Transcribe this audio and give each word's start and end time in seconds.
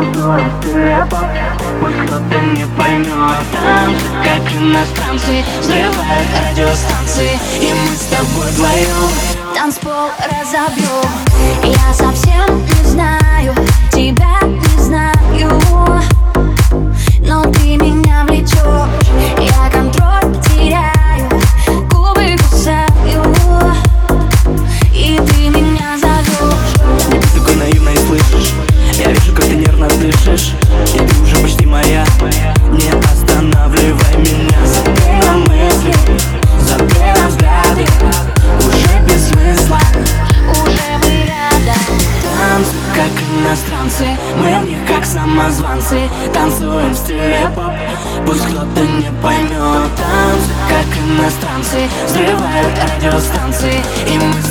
в 0.00 0.74
рэпа 0.74 1.28
Пусть 1.80 1.96
кто-то 2.06 2.40
не 2.52 2.64
поймет 2.76 3.08
Танцы, 3.52 4.04
как 4.24 4.52
иностранцы 4.52 5.44
Взрывают 5.60 6.28
радиостанции 6.50 7.38
И 7.60 7.72
мы 7.72 7.96
с 7.96 8.06
тобой 8.06 8.50
вдвоем 8.50 9.10
Танцпол 9.54 10.10
разобью. 10.24 10.86
Я 11.64 11.92
совсем 11.92 12.64
не 12.64 12.84
знаю 12.88 13.54
Тебя 13.92 14.40
не 14.42 14.80
знаю 14.80 15.99
иностранцы 44.00 44.18
Мы 44.36 44.60
в 44.60 44.68
них 44.68 44.78
как 44.86 45.04
самозванцы. 45.04 46.08
Танцуем 46.32 46.92
в 46.92 46.96
стиле 46.96 47.50
поп 47.54 47.72
Пусть 48.26 48.44
кто-то 48.46 48.80
не 48.80 49.10
поймет. 49.22 49.90
Танцы, 49.96 50.50
как 50.68 50.86
иностранцы. 51.04 51.88
Взрывают 52.06 52.74
радиостанции. 52.96 53.82
И 54.06 54.18
мы 54.18 54.42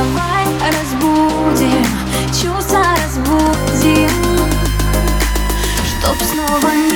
Давай 0.00 0.46
разбудим, 0.72 1.84
чувства 2.28 2.82
разбудим 3.04 4.08
Чтоб 5.84 6.16
снова 6.22 6.72
не 6.74 6.89